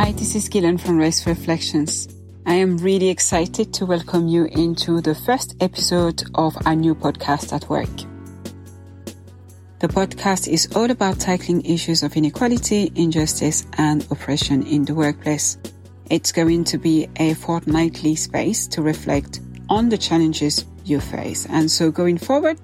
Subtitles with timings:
[0.00, 2.08] Hi, this is Guilaine from Race Reflections.
[2.46, 7.52] I am really excited to welcome you into the first episode of our new podcast
[7.52, 7.94] at work.
[9.78, 15.58] The podcast is all about tackling issues of inequality, injustice, and oppression in the workplace.
[16.08, 21.44] It's going to be a fortnightly space to reflect on the challenges you face.
[21.50, 22.58] And so going forward,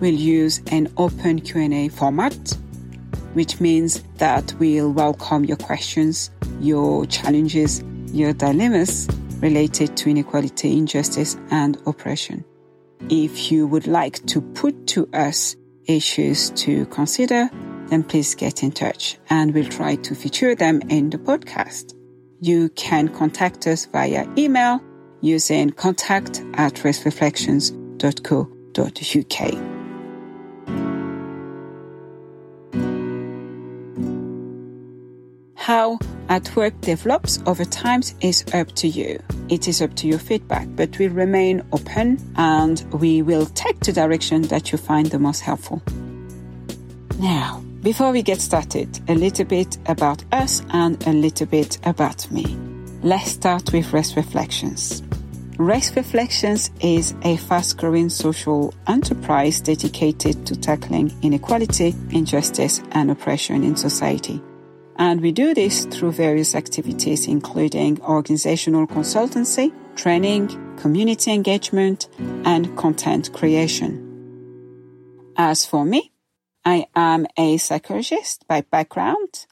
[0.00, 2.56] we'll use an open Q&A format,
[3.34, 7.82] which means that we'll welcome your questions, your challenges,
[8.12, 9.08] your dilemmas
[9.40, 12.44] related to inequality, injustice, and oppression.
[13.08, 15.56] If you would like to put to us
[15.86, 17.48] issues to consider,
[17.88, 21.94] then please get in touch and we'll try to feature them in the podcast.
[22.40, 24.80] You can contact us via email
[25.20, 29.66] using contact at racereflections.co.uk.
[35.56, 35.98] How
[36.30, 39.20] at work develops over time is up to you.
[39.48, 43.92] It is up to your feedback, but we remain open and we will take the
[43.92, 45.82] direction that you find the most helpful.
[47.18, 52.30] Now, before we get started, a little bit about us and a little bit about
[52.30, 52.46] me.
[53.02, 55.02] Let's start with Race Reflections.
[55.58, 63.64] Race Reflections is a fast growing social enterprise dedicated to tackling inequality, injustice, and oppression
[63.64, 64.40] in society.
[65.00, 72.06] And we do this through various activities, including organizational consultancy, training, community engagement,
[72.44, 74.06] and content creation.
[75.38, 76.12] As for me,
[76.66, 79.46] I am a psychologist by background.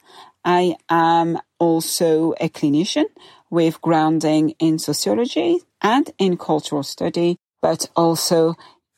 [0.45, 3.05] I am also a clinician
[3.49, 8.53] with grounding in sociology and in cultural study, but also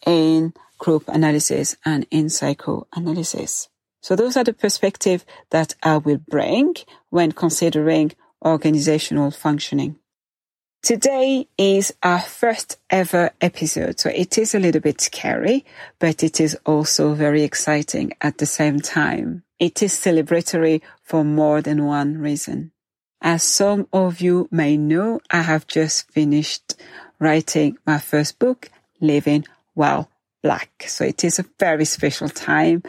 [0.06, 3.71] in group analysis and in psychoanalysis.
[4.02, 6.76] So those are the perspectives that I will bring
[7.10, 8.12] when considering
[8.44, 9.98] organizational functioning.
[10.82, 15.64] Today is our first ever episode, so it is a little bit scary,
[16.00, 19.44] but it is also very exciting at the same time.
[19.60, 22.72] It is celebratory for more than one reason.
[23.22, 26.74] As some of you may know, I have just finished
[27.20, 29.46] writing my first book, Living
[29.76, 30.10] While
[30.42, 30.86] Black.
[30.88, 32.82] So it is a very special time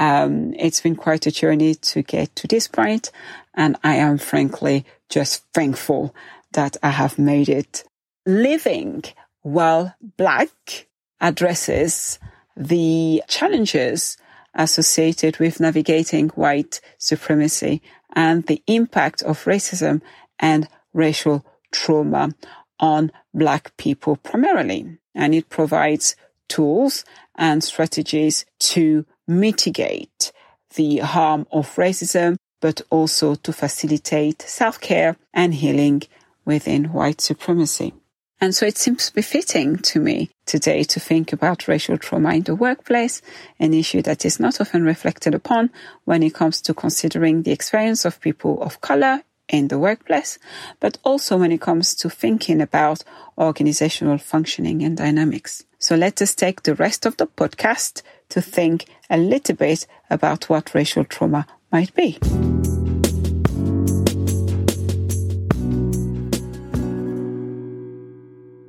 [0.00, 3.12] um, it's been quite a journey to get to this point,
[3.54, 6.14] and I am frankly just thankful
[6.52, 7.84] that I have made it.
[8.24, 9.04] Living
[9.42, 10.88] while black
[11.20, 12.18] addresses
[12.56, 14.16] the challenges
[14.54, 17.82] associated with navigating white supremacy
[18.14, 20.00] and the impact of racism
[20.38, 22.34] and racial trauma
[22.80, 24.98] on black people primarily.
[25.14, 26.16] And it provides
[26.48, 27.04] tools
[27.36, 30.32] and strategies to mitigate
[30.74, 36.02] the harm of racism, but also to facilitate self-care and healing
[36.44, 37.94] within white supremacy.
[38.42, 42.54] And so it seems befitting to me today to think about racial trauma in the
[42.54, 43.20] workplace,
[43.58, 45.70] an issue that is not often reflected upon
[46.06, 50.38] when it comes to considering the experience of people of color in the workplace,
[50.78, 53.04] but also when it comes to thinking about
[53.36, 55.64] organizational functioning and dynamics.
[55.78, 60.48] So let us take the rest of the podcast to think a little bit about
[60.48, 62.18] what racial trauma might be.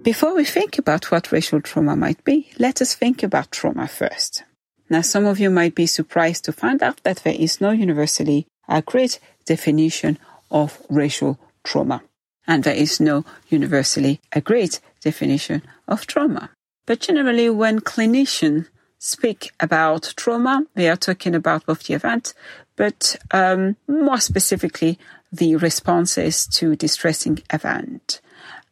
[0.04, 4.44] Before we think about what racial trauma might be, let us think about trauma first.
[4.90, 8.48] Now, some of you might be surprised to find out that there is no universally
[8.68, 10.18] agreed definition
[10.50, 12.02] of racial trauma.
[12.48, 16.50] And there is no universally agreed definition of trauma.
[16.88, 18.68] But generally, when clinicians
[19.02, 22.36] speak about trauma, We are talking about both the event,
[22.76, 25.00] but um, more specifically,
[25.32, 28.22] the responses to distressing event.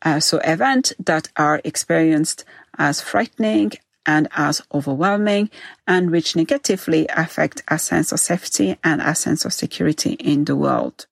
[0.03, 2.45] Uh, so events that are experienced
[2.77, 3.71] as frightening
[4.05, 5.49] and as overwhelming
[5.87, 10.55] and which negatively affect our sense of safety and our sense of security in the
[10.55, 11.07] world.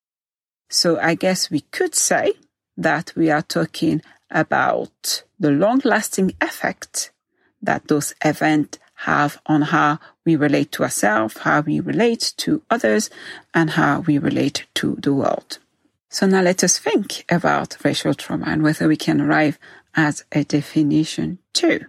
[0.70, 2.34] So I guess we could say
[2.78, 7.12] that we are talking about the long lasting effect
[7.62, 13.10] that those events have on how we relate to ourselves, how we relate to others,
[13.54, 15.60] and how we relate to the world.
[16.10, 19.60] So now let us think about racial trauma and whether we can arrive
[19.96, 21.86] at a definition too.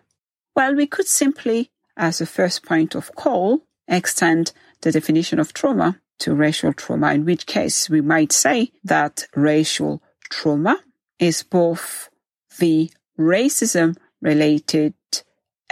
[0.54, 6.00] Well, we could simply, as a first point of call, extend the definition of trauma
[6.18, 10.80] to racial trauma, in which case we might say that racial trauma
[11.18, 12.10] is both
[12.58, 14.94] the racism related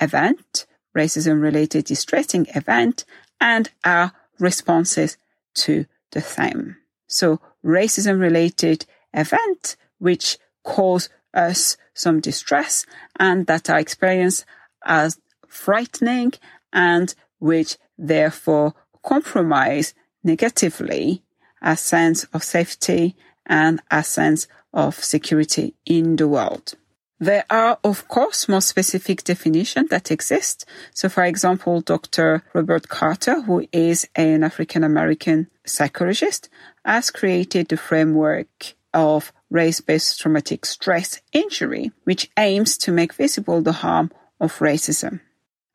[0.00, 0.66] event,
[0.96, 3.04] racism related distressing event,
[3.40, 5.18] and our responses
[5.54, 6.76] to the same.
[7.06, 12.86] So racism related event which cause us some distress
[13.18, 14.44] and that are experienced
[14.84, 16.32] as frightening
[16.72, 19.94] and which therefore compromise
[20.24, 21.22] negatively
[21.62, 23.16] a sense of safety
[23.46, 26.74] and a sense of security in the world.
[27.18, 30.66] There are, of course, more specific definitions that exist.
[30.92, 32.42] So, for example, Dr.
[32.52, 36.50] Robert Carter, who is an African American psychologist,
[36.84, 43.72] has created the framework of race-based traumatic stress injury, which aims to make visible the
[43.72, 45.20] harm of racism.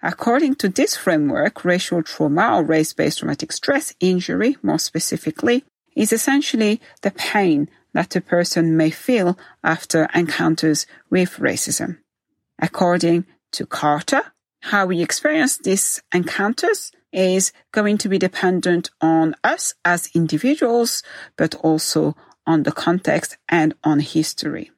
[0.03, 5.63] According to this framework, racial trauma or race-based traumatic stress injury, more specifically,
[5.95, 11.97] is essentially the pain that a person may feel after encounters with racism.
[12.59, 19.73] According to Carter, how we experience these encounters is going to be dependent on us
[19.83, 21.03] as individuals,
[21.35, 22.15] but also
[22.45, 24.71] on the context and on history.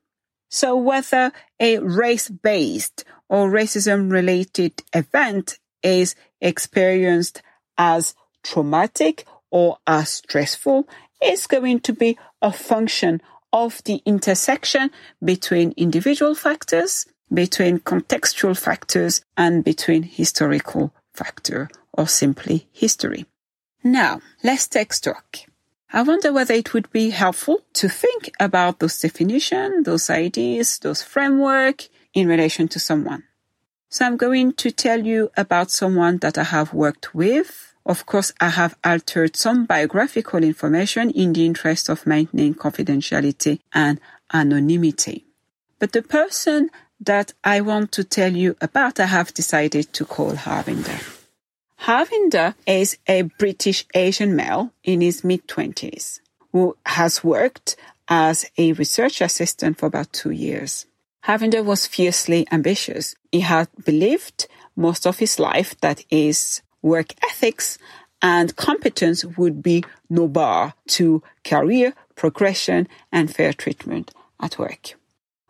[0.50, 7.42] So whether a race-based or racism-related event is experienced
[7.77, 10.88] as traumatic or as stressful
[11.24, 13.22] is going to be a function
[13.52, 14.92] of the intersection
[15.24, 23.25] between individual factors, between contextual factors, and between historical factor or simply history.
[23.84, 25.38] Now, let's take stock.
[25.92, 31.04] I wonder whether it would be helpful to think about those definitions, those ideas, those
[31.04, 33.24] framework in relation to someone.
[33.90, 38.31] So I'm going to tell you about someone that I have worked with of course,
[38.39, 44.00] I have altered some biographical information in the interest of maintaining confidentiality and
[44.33, 45.25] anonymity.
[45.80, 46.69] But the person
[47.01, 51.19] that I want to tell you about, I have decided to call Harvinder.
[51.81, 56.21] Harvinder is a British Asian male in his mid twenties
[56.53, 57.75] who has worked
[58.07, 60.86] as a research assistant for about two years.
[61.25, 63.15] Harvinder was fiercely ambitious.
[63.31, 67.80] He had believed most of his life that his work ethics
[68.21, 74.94] and competence would be no bar to career progression and fair treatment at work.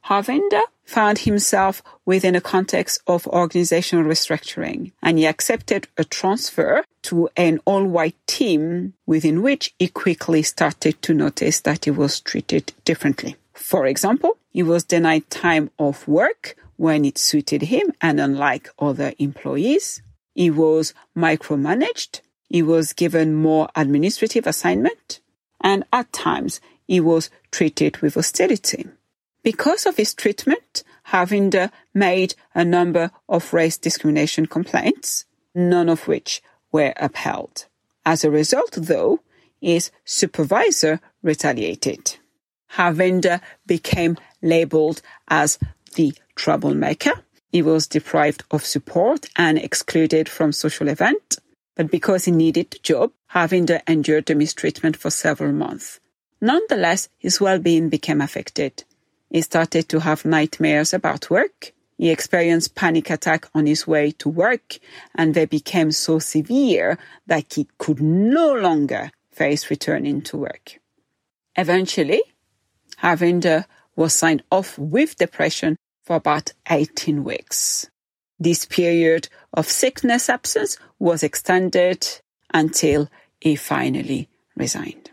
[0.06, 7.30] Harvinder found himself within a context of organizational restructuring and he accepted a transfer to
[7.38, 13.36] an all-white team within which he quickly started to notice that he was treated differently.
[13.54, 19.14] For example, he was denied time off work when it suited him and unlike other
[19.20, 20.02] employees.
[20.34, 22.22] He was micromanaged.
[22.50, 25.20] He was given more administrative assignment.
[25.62, 28.88] And at times, he was treated with hostility.
[29.44, 36.42] Because of his treatment, Harvinder made a number of race discrimination complaints, none of which
[36.72, 37.66] were upheld.
[38.06, 39.20] As a result, though,
[39.62, 42.18] his supervisor retaliated.
[42.74, 45.60] Harvinder became labeled as
[45.96, 51.40] the troublemaker he was deprived of support and excluded from social events.
[51.76, 56.00] But because he needed the job, Harvinder endured the mistreatment for several months.
[56.42, 58.84] Nonetheless, his well-being became affected.
[59.30, 61.74] He started to have nightmares about work.
[62.00, 64.80] He experienced panic attack on his way to work
[65.14, 66.98] and they became so severe
[67.28, 70.80] that he could no longer face returning to work.
[71.56, 72.24] Eventually,
[73.04, 77.90] Harvinder was signed off with depression for about 18 weeks.
[78.40, 82.08] This period of sickness absence was extended
[82.54, 85.12] until he finally resigned.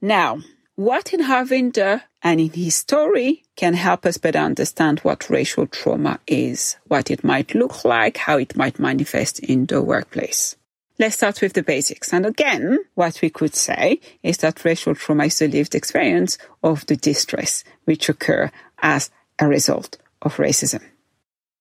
[0.00, 0.40] Now,
[0.76, 6.20] what in Harvinder and in his story can help us better understand what racial trauma
[6.26, 10.56] is, what it might look like, how it might manifest in the workplace.
[10.98, 12.12] Let's start with the basics.
[12.12, 16.84] And again, what we could say is that racial trauma is the lived experience of
[16.86, 18.50] the distress which occur
[18.82, 20.82] as a result of racism.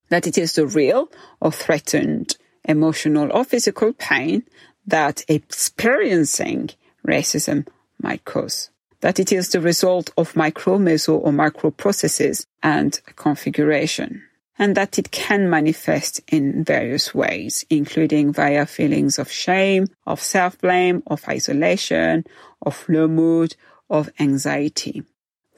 [0.10, 4.44] That it is the real or threatened emotional or physical pain
[4.86, 6.72] that experiencing
[7.08, 7.68] racism
[8.02, 8.70] might cause.
[9.02, 14.24] That it is the result of micro, meso, or macro processes and configuration.
[14.58, 21.02] And that it can manifest in various ways, including via feelings of shame, of self-blame,
[21.08, 22.26] of isolation,
[22.62, 23.56] of low mood,
[23.90, 25.04] of anxiety.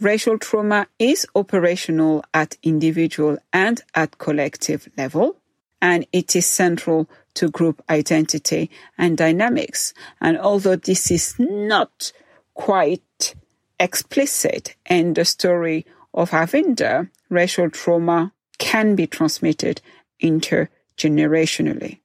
[0.01, 5.38] Racial trauma is operational at individual and at collective level,
[5.79, 9.93] and it is central to group identity and dynamics.
[10.20, 12.13] And although this is not
[12.55, 13.36] quite
[13.79, 19.81] explicit in the story of Harvinder, racial trauma can be transmitted
[20.20, 22.00] intergenerationally.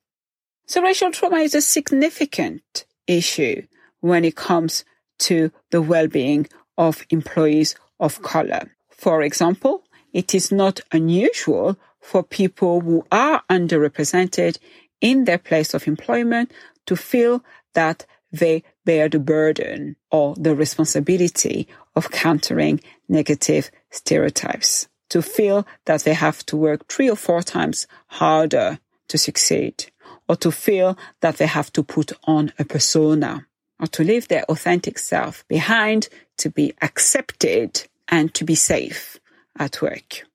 [0.66, 3.62] So racial trauma is a significant issue
[4.00, 4.84] when it comes
[5.20, 8.70] to the well-being of employees of color.
[8.90, 14.58] For example, it is not unusual for people who are underrepresented
[15.00, 16.52] in their place of employment
[16.86, 25.22] to feel that they bear the burden or the responsibility of countering negative stereotypes, to
[25.22, 29.86] feel that they have to work three or four times harder to succeed,
[30.28, 33.46] or to feel that they have to put on a persona,
[33.80, 39.18] or to leave their authentic self behind to be accepted and to be safe
[39.58, 40.26] at work.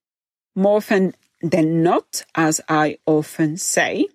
[0.55, 4.07] More often than not, as I often say,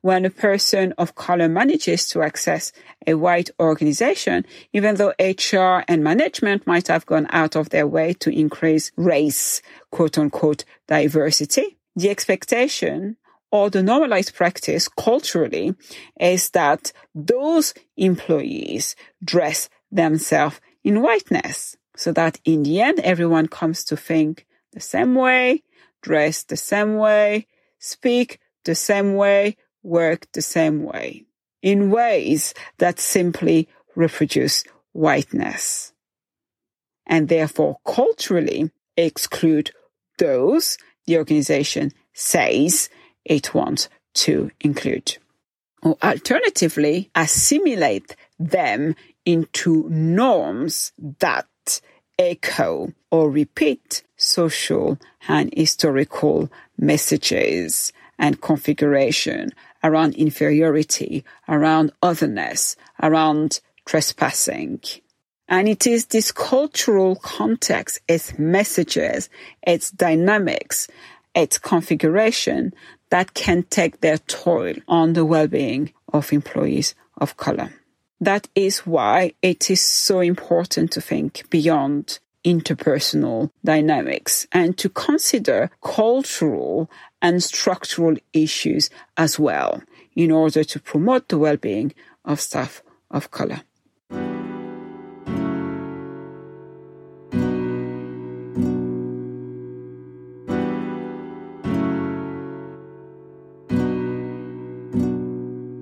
[0.00, 2.72] when a person of color manages to access
[3.06, 8.12] a white organization, even though HR and management might have gone out of their way
[8.14, 13.16] to increase race, quote unquote, diversity, the expectation
[13.50, 15.74] or the normalized practice culturally
[16.20, 23.82] is that those employees dress themselves in whiteness so that in the end, everyone comes
[23.82, 25.64] to think the same way,
[26.00, 27.48] dress the same way,
[27.80, 31.24] speak the same way, work the same way,
[31.60, 34.62] in ways that simply reproduce
[34.92, 35.92] whiteness,
[37.04, 39.72] and therefore culturally exclude
[40.18, 42.88] those the organization says
[43.24, 45.18] it wants to include.
[45.82, 48.94] Or alternatively, assimilate them
[49.26, 51.80] into norms that
[52.18, 59.52] echo or repeat social and historical messages and configuration
[59.84, 64.80] around inferiority, around otherness, around trespassing.
[65.48, 69.28] And it is this cultural context, its messages,
[69.62, 70.88] its dynamics,
[71.34, 72.72] its configuration
[73.10, 77.72] that can take their toll on the well-being of employees of color.
[78.20, 85.70] That is why it is so important to think beyond interpersonal dynamics and to consider
[85.82, 86.88] cultural
[87.20, 89.82] and structural issues as well
[90.14, 91.92] in order to promote the well-being
[92.24, 93.62] of staff of color.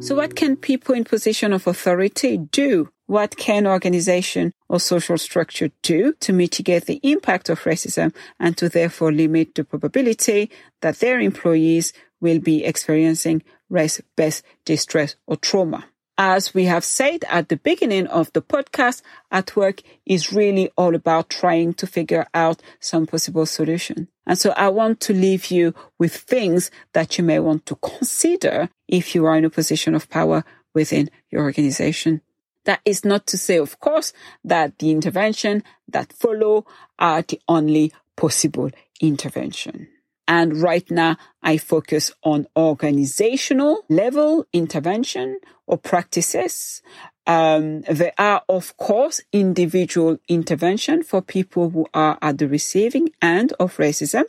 [0.04, 2.90] So what can people in position of authority do?
[3.06, 8.68] What can organization or social structure do to mitigate the impact of racism and to
[8.68, 10.50] therefore limit the probability
[10.82, 15.87] that their employees will be experiencing race-based distress or trauma?
[16.16, 19.02] As we have said at the beginning of the podcast,
[19.33, 24.06] at work is really all about trying to figure out some possible solution.
[24.25, 28.68] And so I want to leave you with things that you may want to consider
[28.87, 32.21] if you are in a position of power within your organization.
[32.64, 34.12] That is not to say, of course,
[34.44, 36.64] that the intervention that follow
[36.99, 39.88] are the only possible intervention.
[40.26, 46.83] And right now I focus on organizational level intervention or practices.
[47.26, 53.52] Um, there are, of course, individual intervention for people who are at the receiving end
[53.59, 54.25] of racism.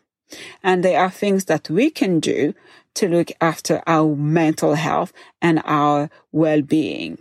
[0.64, 2.54] And there are things that we can do
[2.96, 7.20] to look after our mental health and our well-being.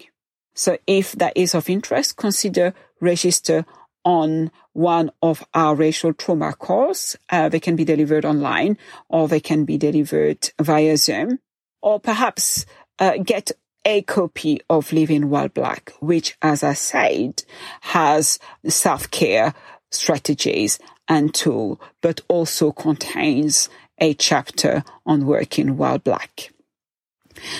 [0.54, 3.66] So if that is of interest, consider register
[4.04, 7.16] on one of our racial trauma course.
[7.30, 8.76] Uh, they can be delivered online
[9.08, 11.38] or they can be delivered via Zoom
[11.82, 12.66] or perhaps
[12.98, 13.52] uh, get
[13.84, 17.44] a copy of Living While Black, which, as I said,
[17.82, 19.54] has self-care
[19.90, 23.68] strategies and tool, but also contains
[23.98, 26.50] a chapter on working while black.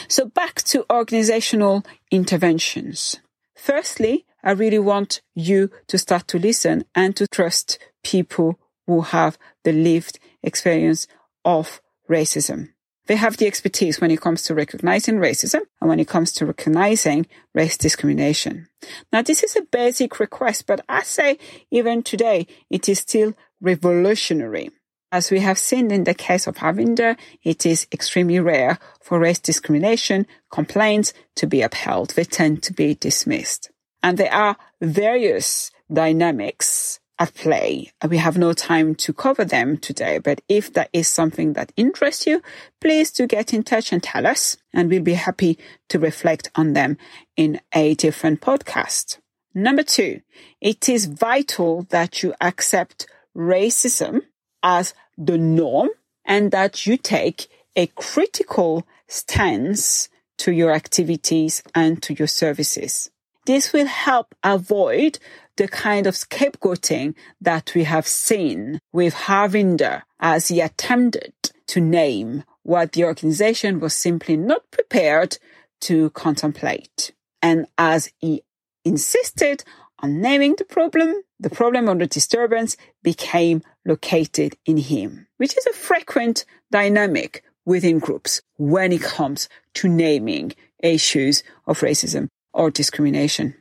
[0.08, 3.16] So back to organizational interventions.
[3.56, 9.38] Firstly, I really want you to start to listen and to trust people who have
[9.64, 11.06] the lived experience
[11.46, 12.68] of racism.
[13.06, 16.46] They have the expertise when it comes to recognizing racism and when it comes to
[16.46, 18.68] recognizing race discrimination.
[19.10, 21.38] Now, this is a basic request, but I say
[21.70, 23.32] even today, it is still
[23.62, 24.70] revolutionary.
[25.10, 29.38] As we have seen in the case of Harvinder, it is extremely rare for race
[29.38, 32.10] discrimination complaints to be upheld.
[32.10, 33.70] They tend to be dismissed.
[34.04, 37.90] And there are various dynamics at play.
[38.06, 42.26] We have no time to cover them today, but if that is something that interests
[42.26, 42.42] you,
[42.82, 45.58] please do get in touch and tell us, and we'll be happy
[45.88, 46.98] to reflect on them
[47.34, 49.20] in a different podcast.
[49.54, 50.20] Number two,
[50.60, 54.20] it is vital that you accept racism
[54.62, 55.88] as the norm
[56.26, 63.10] and that you take a critical stance to your activities and to your services.
[63.46, 65.18] This will help avoid
[65.56, 71.34] the kind of scapegoating that we have seen with Harvinder as he attempted
[71.66, 75.38] to name what the organization was simply not prepared
[75.82, 77.12] to contemplate.
[77.42, 78.42] And as he
[78.84, 79.62] insisted
[79.98, 85.66] on naming the problem, the problem or the disturbance became located in him, which is
[85.66, 93.54] a frequent dynamic within groups when it comes to naming issues of racism or discrimination.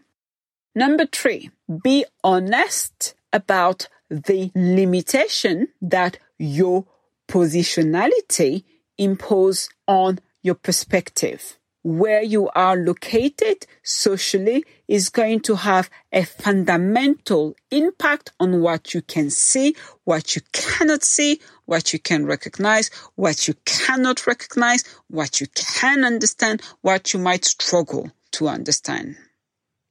[0.75, 1.49] Number three,
[1.83, 6.85] be honest about the limitation that your
[7.27, 8.63] positionality
[8.97, 11.57] impose on your perspective.
[11.81, 19.01] Where you are located socially is going to have a fundamental impact on what you
[19.01, 25.41] can see, what you cannot see, what you can recognize, what you cannot recognize, what
[25.41, 29.15] you can understand, what you might struggle to understand.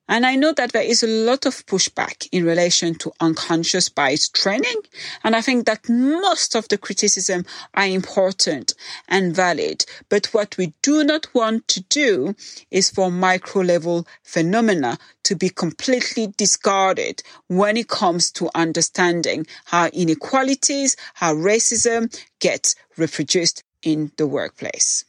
[0.09, 4.29] And I know that there is a lot of pushback in relation to unconscious bias
[4.29, 4.83] training.
[5.23, 8.75] And I think that most of the criticism are important
[9.09, 9.87] and valid.
[10.09, 12.35] But what we do not want to do
[12.71, 19.87] is for micro level phenomena to be completely discarded when it comes to understanding how
[19.95, 25.05] inequalities, how racism gets reproduced in the workplace.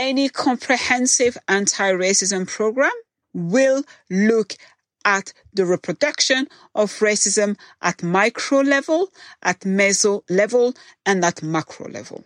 [0.00, 2.92] Any comprehensive anti-racism program
[3.34, 4.54] will look
[5.04, 9.08] at the reproduction of racism at micro level,
[9.42, 10.74] at meso level,
[11.04, 12.24] and at macro level.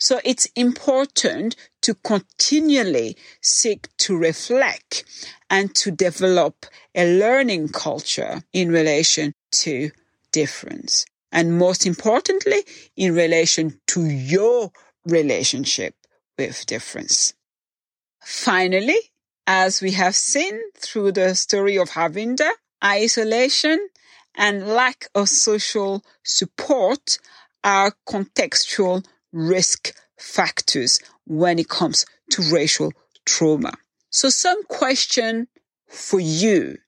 [0.00, 5.04] So it's important to continually seek to reflect
[5.48, 9.92] and to develop a learning culture in relation to
[10.32, 11.06] difference.
[11.30, 12.64] And most importantly,
[12.96, 14.72] in relation to your
[15.06, 15.94] relationship
[16.38, 17.34] with difference.
[18.20, 18.98] Finally,
[19.46, 22.50] as we have seen through the story of Harvinder,
[22.84, 23.88] isolation
[24.36, 27.18] and lack of social support
[27.64, 32.92] are contextual risk factors when it comes to racial
[33.24, 33.72] trauma.
[34.10, 35.48] So some question
[35.88, 36.78] for you,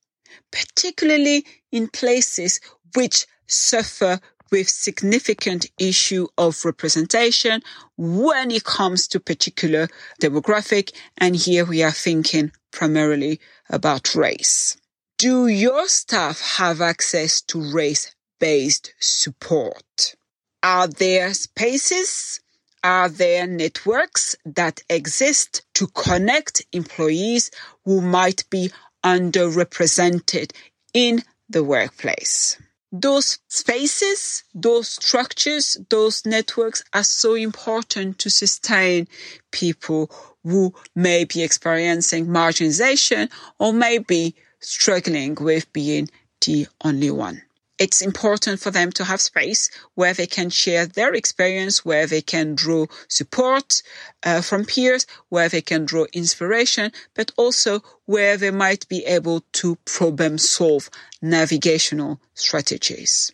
[0.50, 2.60] particularly in places
[2.94, 7.62] which suffer with significant issue of representation
[7.96, 9.88] when it comes to particular
[10.20, 10.94] demographic.
[11.18, 14.76] And here we are thinking primarily about race.
[15.18, 20.14] Do your staff have access to race based support?
[20.62, 22.40] Are there spaces?
[22.82, 27.50] Are there networks that exist to connect employees
[27.84, 28.70] who might be
[29.02, 30.52] underrepresented
[30.92, 32.58] in the workplace?
[33.00, 39.08] Those spaces, those structures, those networks are so important to sustain
[39.50, 40.10] people
[40.44, 46.08] who may be experiencing marginalization or may be struggling with being
[46.46, 47.42] the only one
[47.78, 52.22] it's important for them to have space where they can share their experience, where they
[52.22, 53.82] can draw support
[54.24, 59.42] uh, from peers, where they can draw inspiration, but also where they might be able
[59.52, 60.88] to problem solve
[61.20, 63.32] navigational strategies.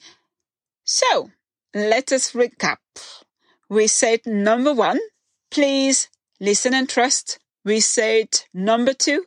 [0.84, 1.30] So
[1.74, 2.78] let us recap.
[3.68, 5.00] We said number one,
[5.50, 6.08] please
[6.40, 7.38] listen and trust.
[7.64, 9.26] We said number two,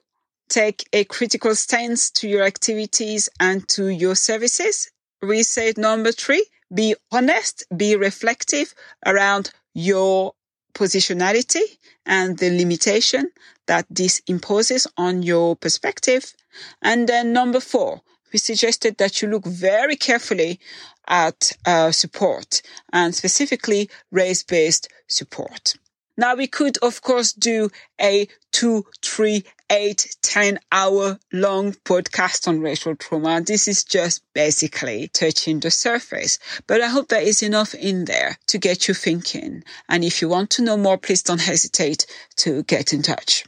[0.49, 4.89] take a critical stance to your activities and to your services
[5.23, 8.73] we said number three, be honest, be reflective
[9.05, 10.33] around your
[10.73, 13.31] positionality and the limitation
[13.67, 16.33] that this imposes on your perspective.
[16.81, 20.59] And then number four, we suggested that you look very carefully
[21.07, 25.75] at uh, support and specifically race-based support.
[26.17, 32.62] Now we could, of course, do a two, three, eight, 10 hour long podcast on
[32.62, 33.41] racial trauma.
[33.41, 38.38] This is just basically touching the surface, but I hope there is enough in there
[38.47, 39.63] to get you thinking.
[39.89, 42.05] And if you want to know more, please don't hesitate
[42.38, 43.45] to get in touch.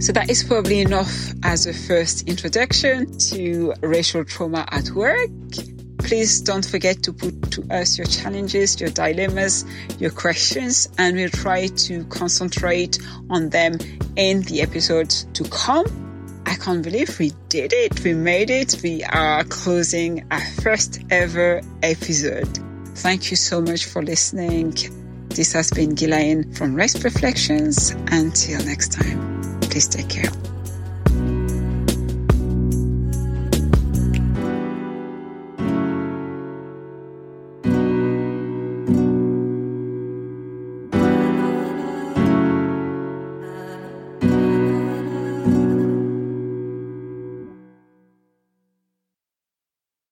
[0.00, 1.12] So that is probably enough
[1.44, 5.30] as a first introduction to racial trauma at work.
[6.04, 9.64] Please don't forget to put to us your challenges, your dilemmas,
[9.98, 12.98] your questions, and we'll try to concentrate
[13.30, 13.78] on them
[14.16, 15.86] in the episodes to come.
[16.44, 18.02] I can't believe we did it.
[18.04, 18.80] We made it.
[18.82, 22.58] We are closing our first ever episode.
[22.96, 24.74] Thank you so much for listening.
[25.28, 27.90] This has been Guilaine from Race Reflections.
[28.08, 30.51] Until next time, please take care.